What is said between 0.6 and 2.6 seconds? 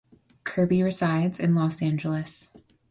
resides in Los Angeles.